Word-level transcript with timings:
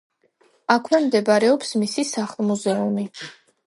აქვე 0.75 1.03
მდებარეობს 1.05 1.77
მისი 1.85 2.09
სახლ-მუზეუმი. 2.17 3.09